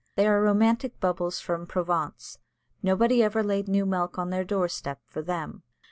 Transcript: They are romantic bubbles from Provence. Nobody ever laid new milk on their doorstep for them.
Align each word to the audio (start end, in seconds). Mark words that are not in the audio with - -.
They 0.15 0.27
are 0.27 0.41
romantic 0.41 0.99
bubbles 0.99 1.39
from 1.39 1.67
Provence. 1.67 2.39
Nobody 2.81 3.21
ever 3.21 3.43
laid 3.43 3.67
new 3.67 3.85
milk 3.85 4.17
on 4.17 4.31
their 4.31 4.43
doorstep 4.43 4.99
for 5.05 5.21
them. 5.21 5.61